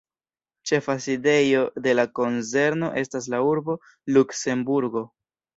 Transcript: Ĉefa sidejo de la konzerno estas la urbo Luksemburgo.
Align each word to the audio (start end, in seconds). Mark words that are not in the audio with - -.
Ĉefa 0.69 0.95
sidejo 1.05 1.59
de 1.87 1.93
la 1.99 2.07
konzerno 2.21 2.91
estas 3.05 3.29
la 3.35 3.45
urbo 3.53 3.77
Luksemburgo. 4.17 5.07